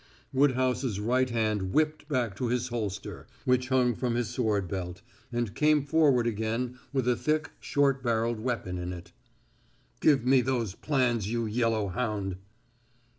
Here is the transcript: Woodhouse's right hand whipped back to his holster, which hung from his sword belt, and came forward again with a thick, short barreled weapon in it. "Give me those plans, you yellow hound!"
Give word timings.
Woodhouse's 0.33 0.99
right 0.99 1.29
hand 1.29 1.73
whipped 1.73 2.07
back 2.09 2.35
to 2.37 2.47
his 2.47 2.69
holster, 2.69 3.27
which 3.45 3.67
hung 3.69 3.93
from 3.93 4.15
his 4.15 4.29
sword 4.29 4.67
belt, 4.67 5.03
and 5.31 5.53
came 5.53 5.85
forward 5.85 6.25
again 6.25 6.79
with 6.91 7.07
a 7.07 7.15
thick, 7.15 7.51
short 7.59 8.01
barreled 8.01 8.39
weapon 8.39 8.79
in 8.79 8.93
it. 8.93 9.11
"Give 9.99 10.25
me 10.25 10.41
those 10.41 10.73
plans, 10.73 11.29
you 11.31 11.45
yellow 11.45 11.87
hound!" 11.89 12.37